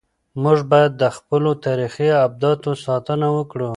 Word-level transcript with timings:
موږ 0.43 0.59
باید 0.71 0.91
د 1.01 1.03
خپلو 1.17 1.51
تاریخي 1.65 2.09
ابداتو 2.25 2.71
ساتنه 2.85 3.27
وکړو. 3.37 3.69